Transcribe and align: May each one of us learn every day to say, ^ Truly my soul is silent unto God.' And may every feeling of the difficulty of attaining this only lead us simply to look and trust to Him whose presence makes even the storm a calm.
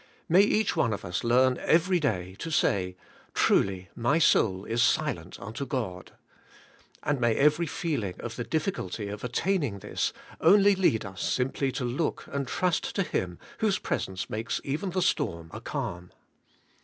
May 0.27 0.41
each 0.41 0.75
one 0.75 0.93
of 0.93 1.05
us 1.05 1.23
learn 1.23 1.59
every 1.59 1.99
day 1.99 2.35
to 2.39 2.49
say, 2.49 2.95
^ 3.31 3.33
Truly 3.35 3.89
my 3.95 4.17
soul 4.17 4.65
is 4.65 4.81
silent 4.81 5.39
unto 5.39 5.63
God.' 5.63 6.13
And 7.03 7.19
may 7.21 7.35
every 7.35 7.67
feeling 7.67 8.15
of 8.19 8.35
the 8.35 8.43
difficulty 8.43 9.09
of 9.09 9.23
attaining 9.23 9.77
this 9.77 10.11
only 10.39 10.73
lead 10.73 11.05
us 11.05 11.21
simply 11.21 11.71
to 11.73 11.85
look 11.85 12.23
and 12.31 12.47
trust 12.47 12.95
to 12.95 13.03
Him 13.03 13.37
whose 13.59 13.77
presence 13.77 14.27
makes 14.27 14.59
even 14.63 14.89
the 14.89 15.03
storm 15.03 15.51
a 15.53 15.61
calm. 15.61 16.09